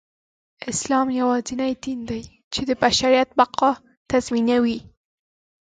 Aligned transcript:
اسلام 0.71 1.07
يواځينى 1.19 1.69
دين 1.83 1.99
دى، 2.09 2.21
چې 2.53 2.61
د 2.69 2.71
بشریت 2.83 3.29
بقاﺀ 3.39 3.79
تضمينوي. 4.11 4.77